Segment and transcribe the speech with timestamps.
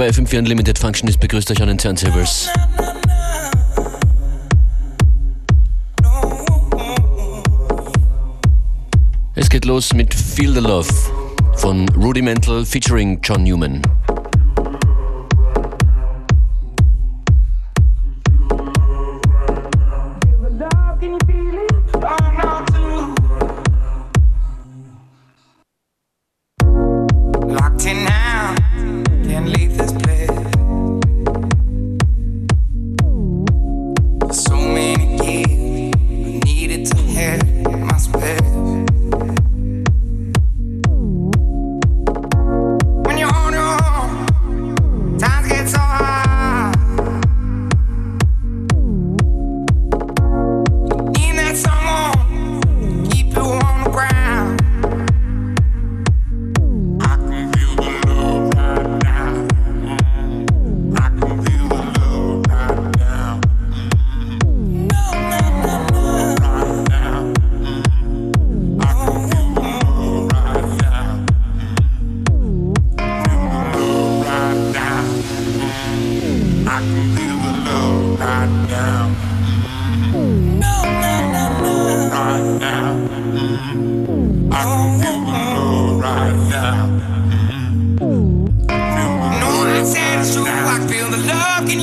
[0.00, 2.48] bei FM4 Unlimited Function ist begrüßt euch an den Turntables.
[9.34, 10.88] Es geht los mit Feel the Love
[11.56, 13.82] von Rudimental featuring John Newman.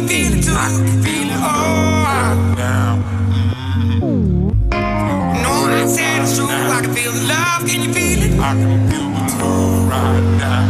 [0.07, 0.53] feeling too.
[0.55, 0.69] I
[1.03, 1.37] feel it.
[1.37, 2.97] Oh, I'm down.
[5.43, 6.47] No, I said it's true.
[6.47, 7.65] I can feel the love.
[7.69, 8.39] Can you feel it?
[8.39, 10.63] I can feel the love right now.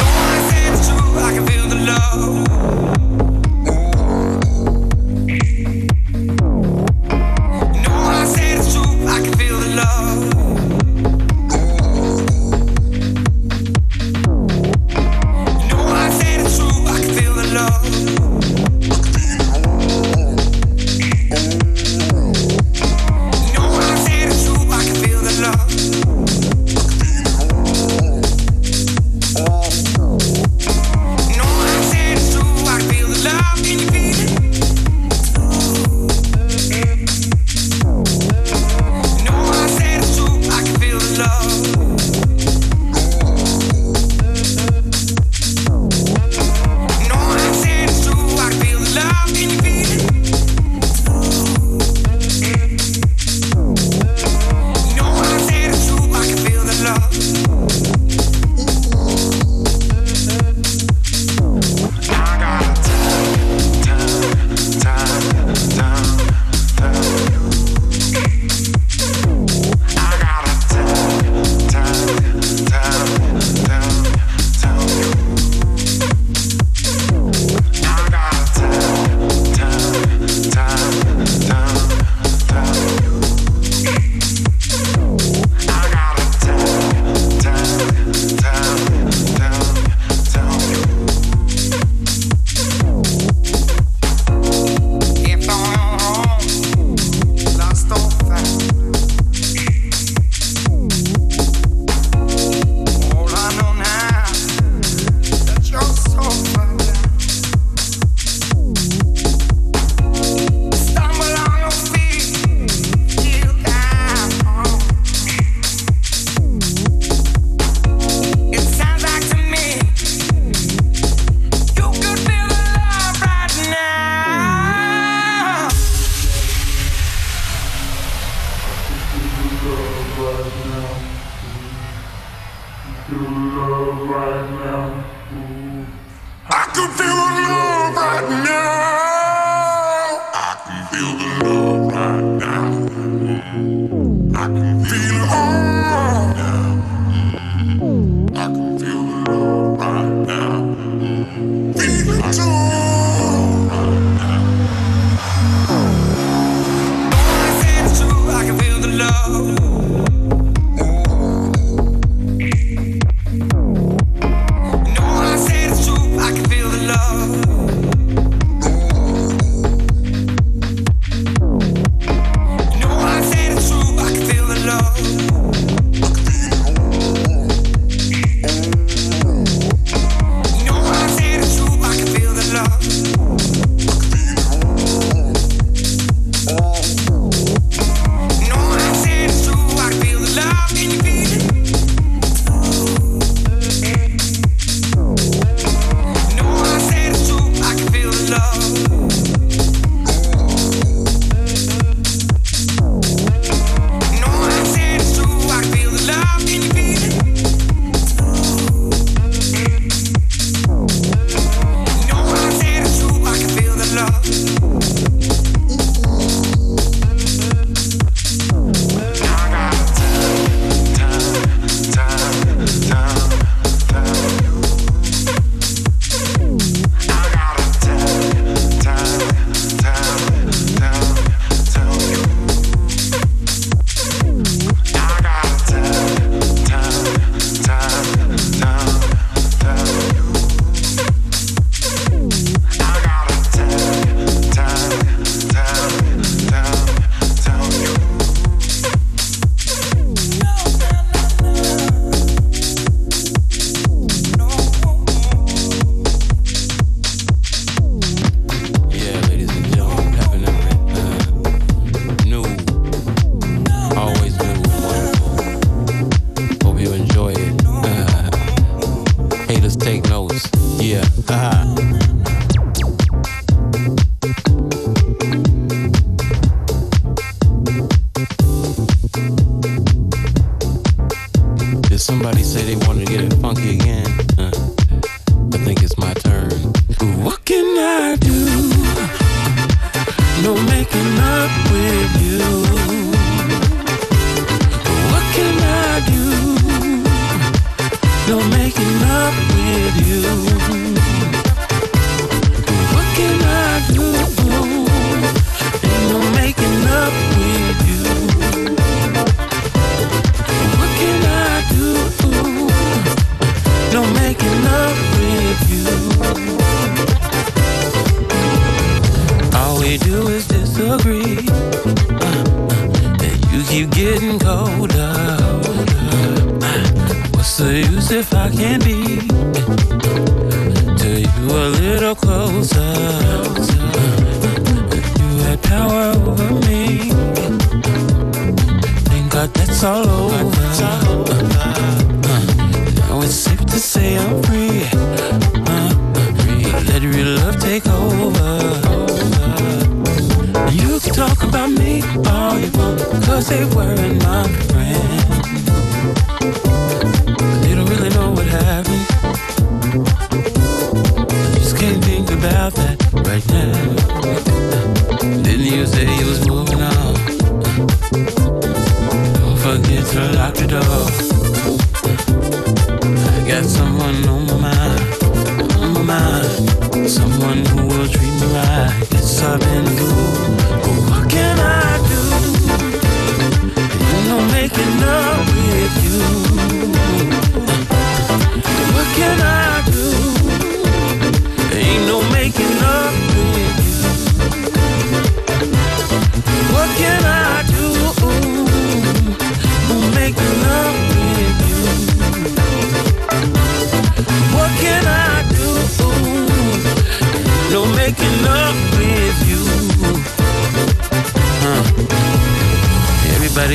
[0.00, 1.18] No, I said it's true.
[1.18, 3.23] I can feel the love.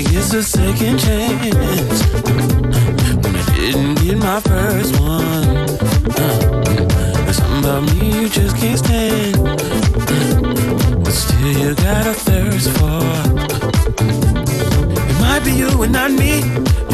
[0.03, 2.03] like it's a second chance.
[3.21, 5.57] When I didn't get my first one.
[6.15, 9.35] Uh, there's something about me you just can't stand.
[11.03, 13.01] But still, you got a thirst for.
[15.09, 16.43] It might be you and not me.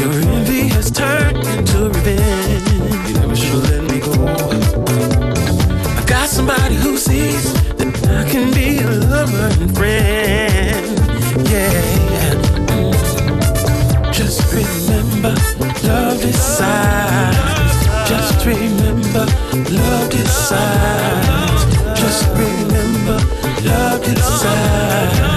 [0.00, 3.08] Your envy has turned into revenge.
[3.08, 4.14] You never should let me go.
[5.98, 11.48] I got somebody who sees that I can be a lover and friend.
[11.48, 12.05] Yeah.
[16.16, 18.08] love decides.
[18.08, 19.26] Just remember,
[19.70, 21.64] love decides.
[22.00, 23.18] Just remember,
[23.62, 25.35] love decides.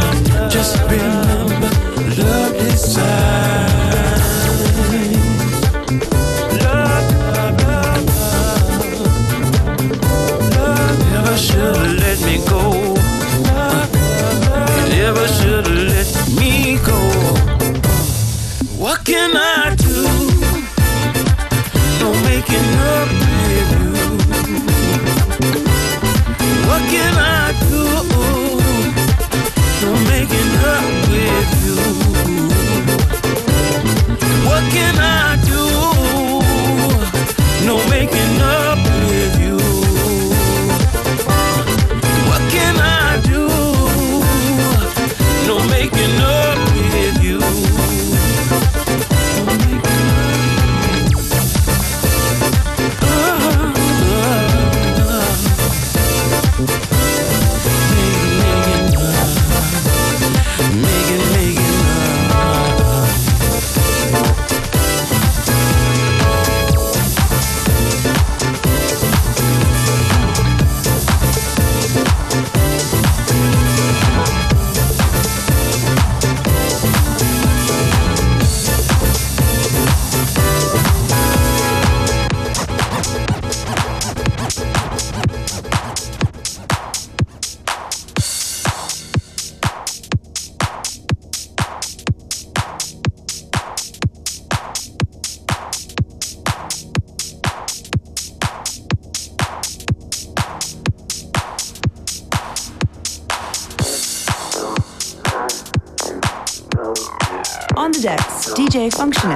[108.90, 109.29] function.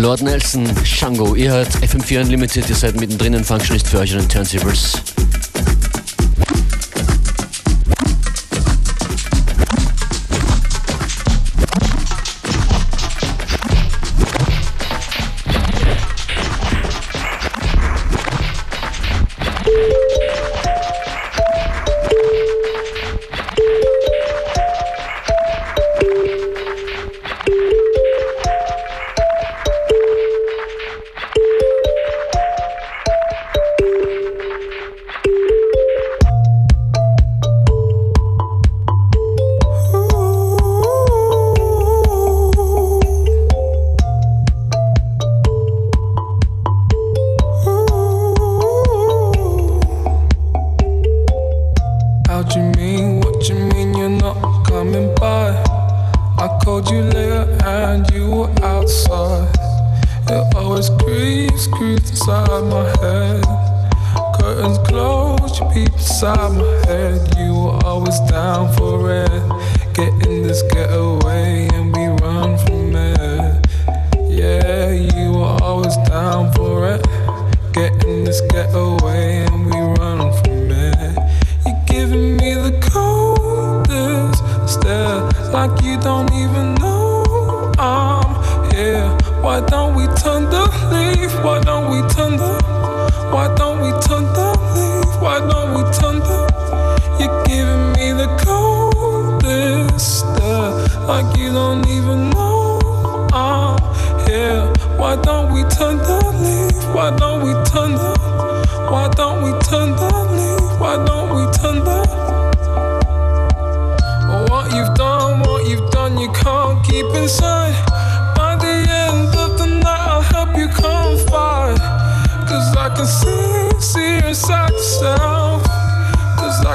[0.00, 1.34] Lord Nelson, Shango.
[1.34, 5.02] Ihr hört FM4 Unlimited, ihr seid mittendrin in Functionist für euch an den Turntables.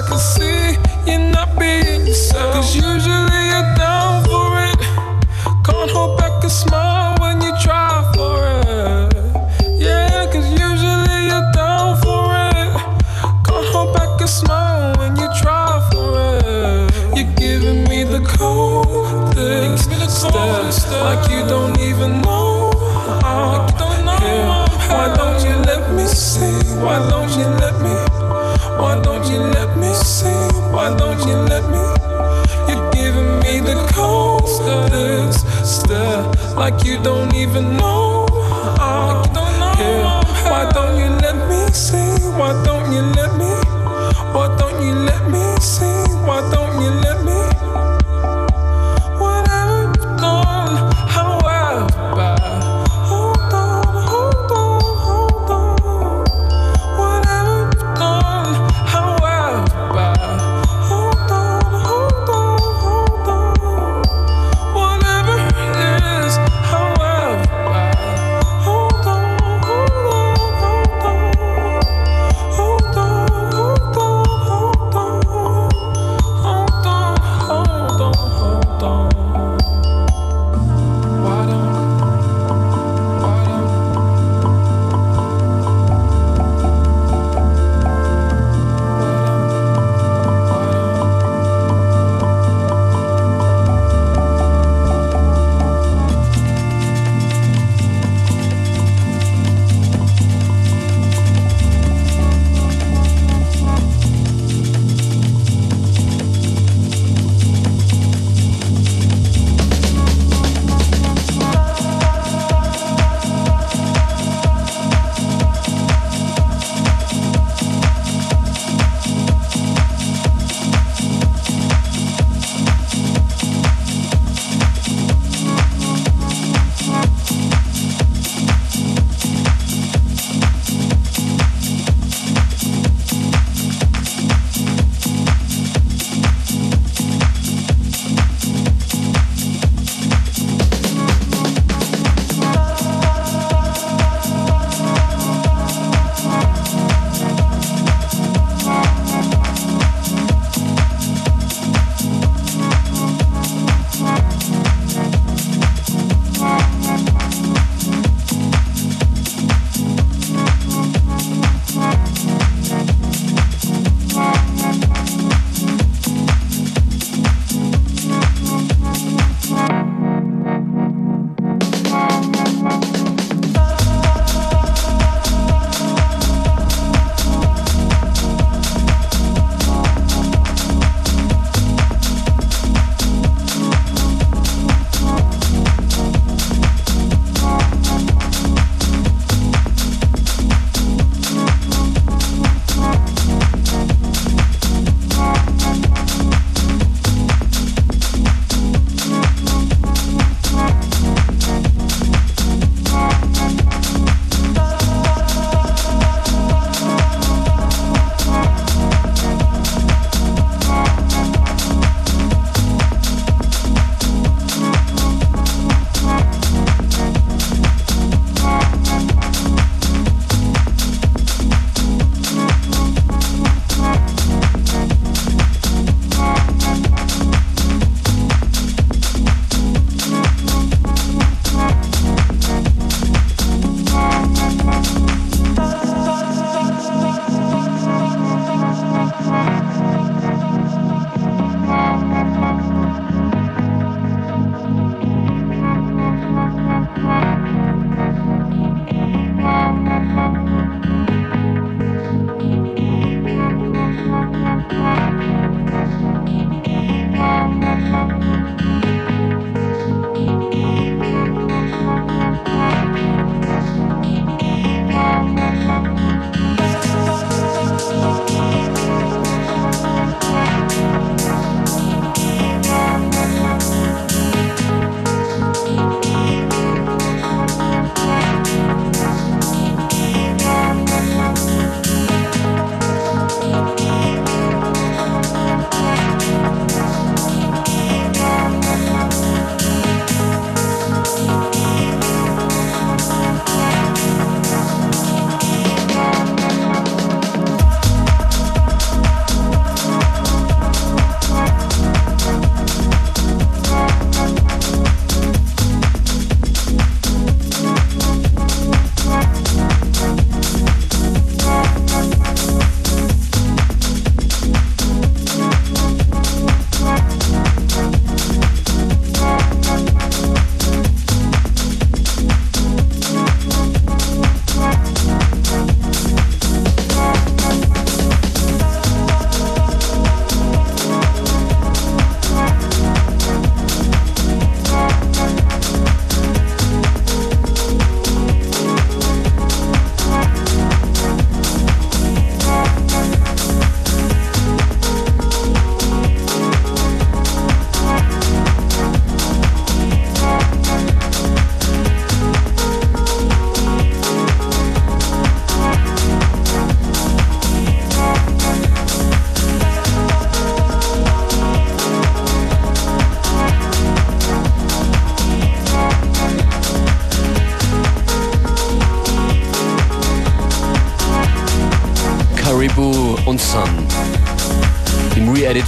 [0.08, 0.75] to see
[36.66, 38.05] like you don't even know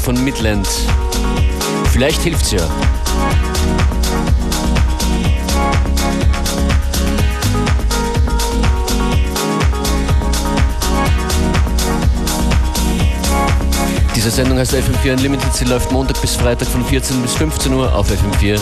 [0.08, 0.65] von Midland.
[1.91, 2.62] Vielleicht hilft's ja.
[14.15, 15.54] Diese Sendung heißt FM4 Unlimited.
[15.54, 18.58] Sie läuft Montag bis Freitag von 14 bis 15 Uhr auf FM4.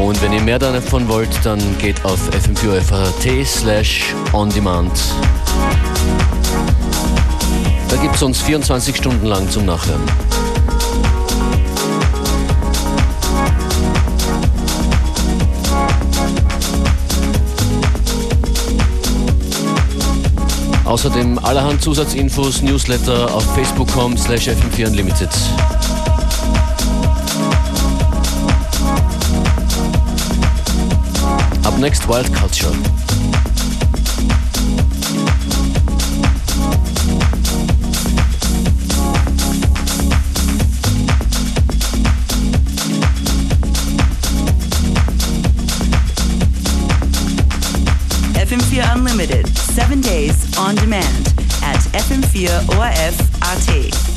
[0.00, 4.90] Und wenn ihr mehr davon wollt, dann geht auf fm4 slash on demand.
[8.02, 10.02] Gibt es uns 24 Stunden lang zum Nachhören.
[20.84, 25.30] Außerdem allerhand Zusatzinfos, Newsletter auf facebook.com slash fm4 unlimited.
[31.64, 32.72] Up next, Wild Culture.
[49.92, 51.26] Seven days on demand
[51.62, 54.11] at FM4 ORF AT.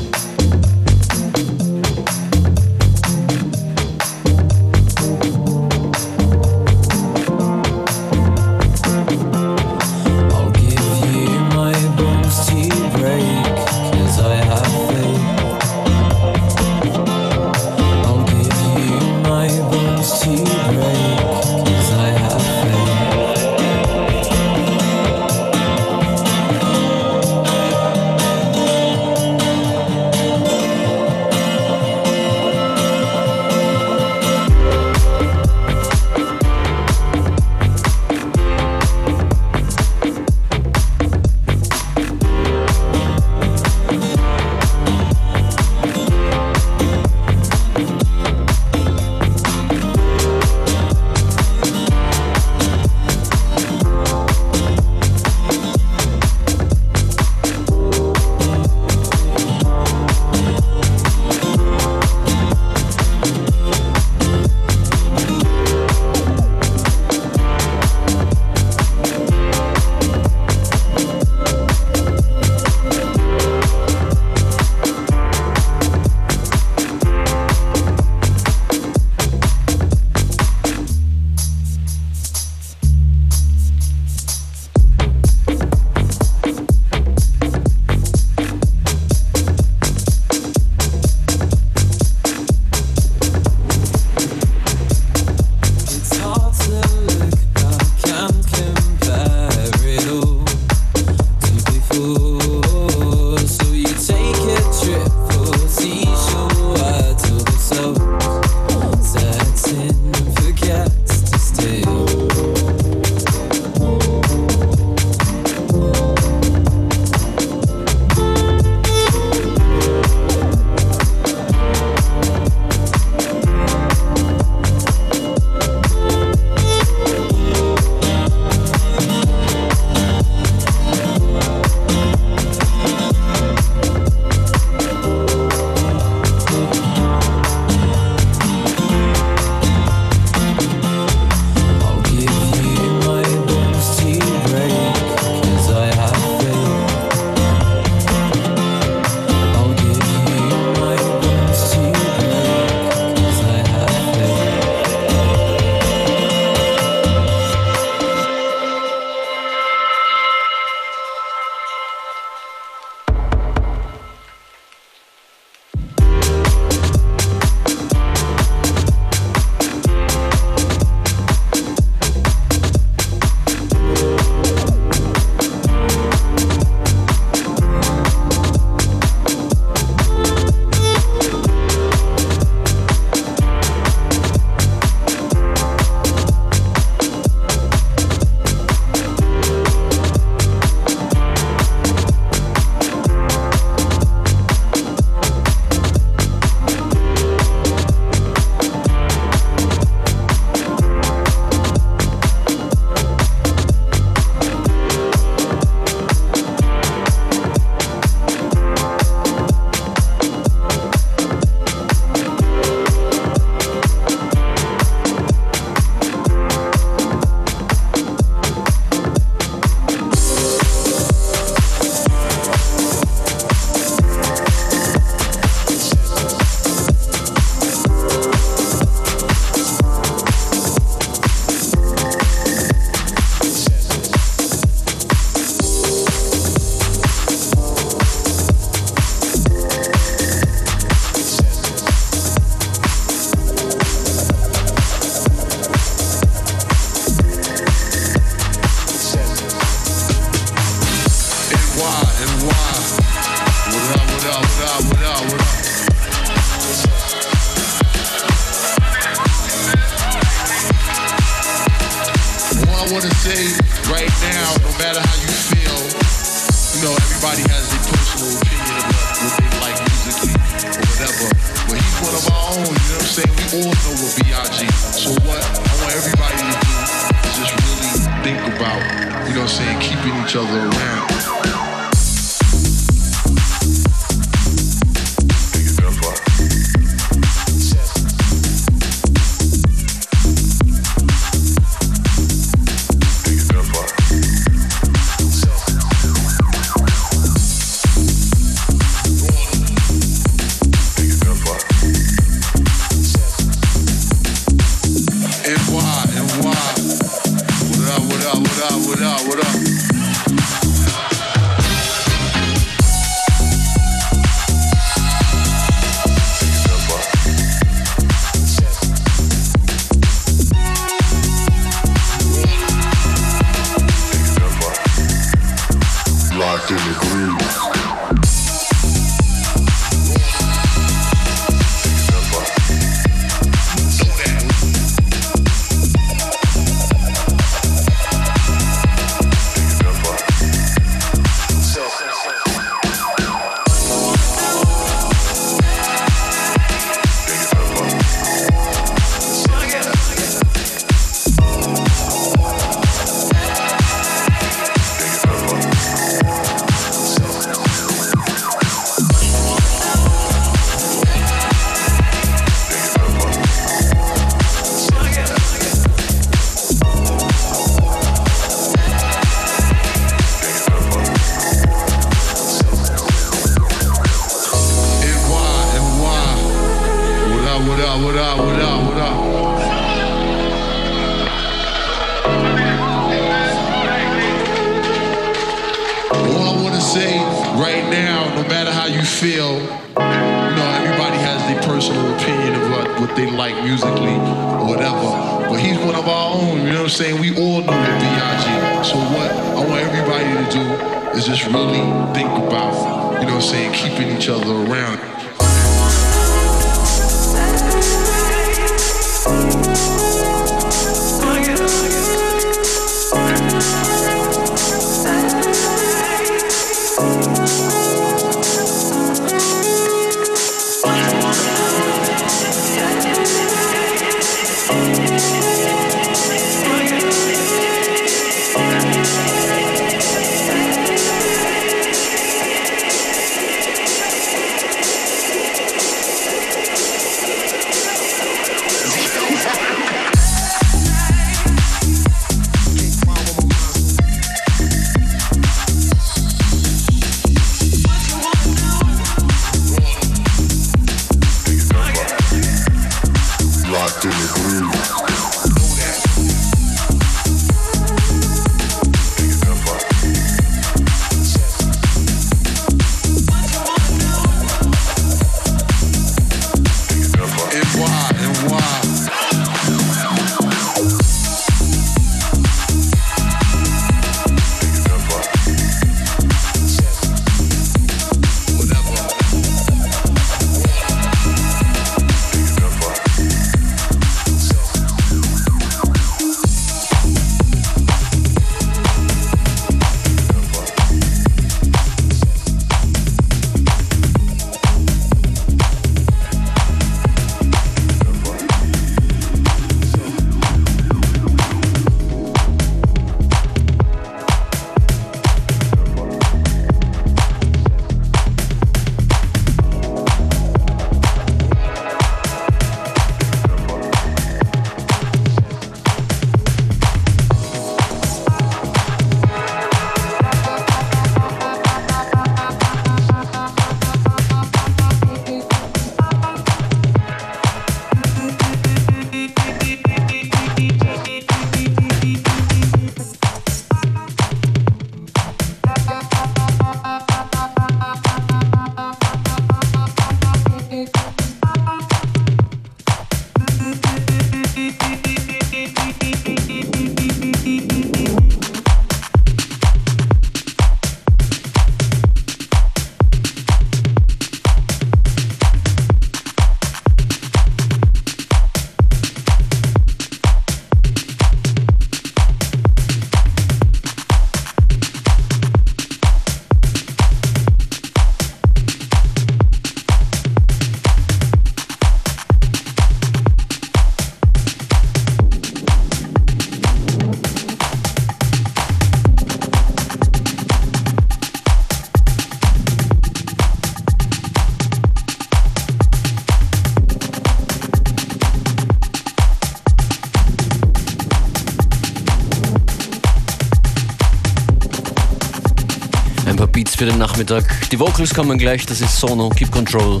[596.78, 597.44] Für den Nachmittag.
[597.72, 600.00] Die Vocals kommen gleich, das ist Sono, Keep Control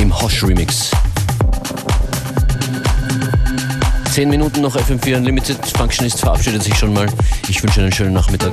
[0.00, 0.92] im Hosh Remix.
[4.12, 5.58] 10 Minuten noch FM4 Unlimited.
[5.76, 7.08] Functionist verabschiedet sich schon mal.
[7.48, 8.52] Ich wünsche einen schönen Nachmittag.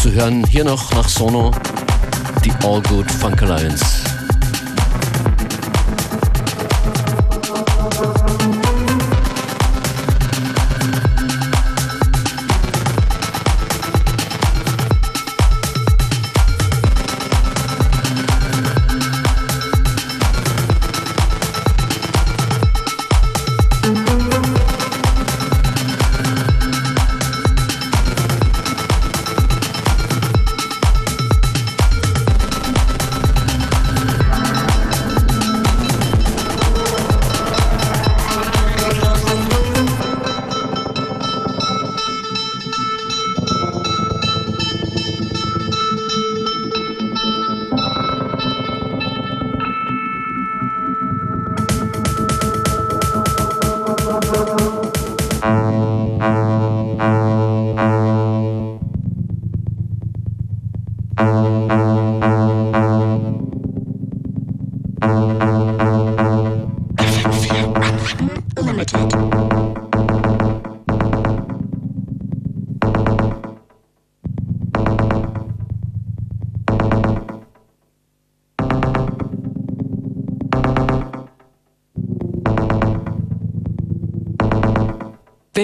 [0.00, 1.50] Zu hören hier noch nach Sono
[2.44, 4.03] die All Good Funk Alliance.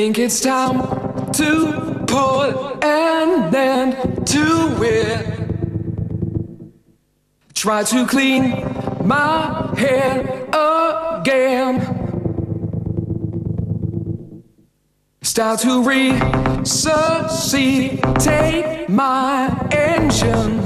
[0.00, 0.80] Think it's time
[1.32, 5.26] to put an end to it.
[7.52, 8.64] Try to clean
[9.06, 11.82] my head again.
[15.20, 16.64] Start to resuscitate
[18.88, 20.64] my engine.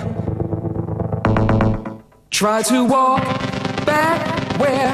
[2.30, 3.24] Try to walk
[3.84, 4.93] back where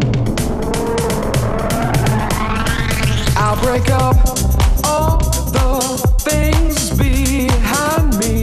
[3.53, 4.15] I'll break up
[4.85, 5.17] all
[5.51, 8.40] the things behind me.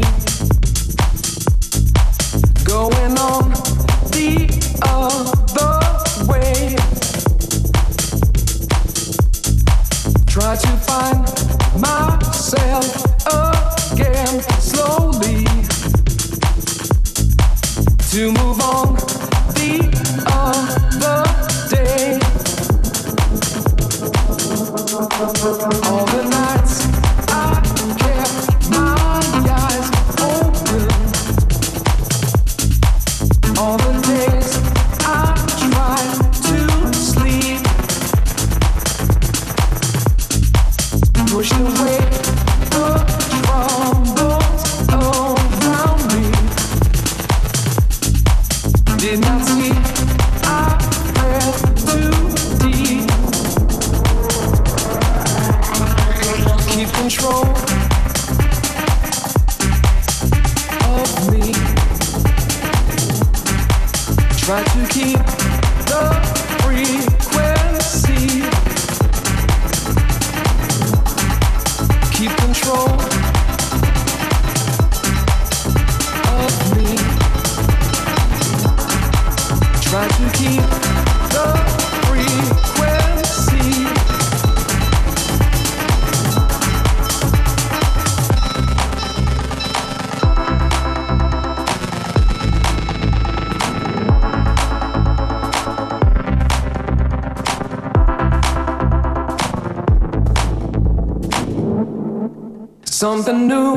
[102.98, 103.76] Something new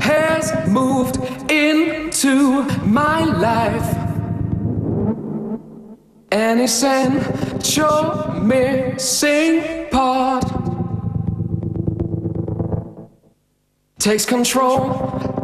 [0.00, 1.18] has moved
[1.50, 3.95] into my life
[6.66, 7.22] missing,
[8.44, 10.44] missing part.
[14.00, 14.90] Takes control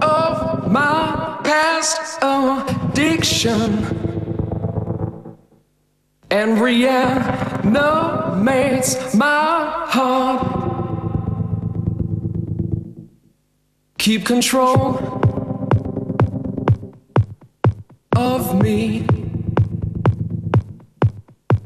[0.03, 3.87] of my past addiction
[6.33, 7.71] and reanimates
[9.15, 10.43] my heart.
[13.99, 14.99] Keep control
[18.17, 19.22] of me.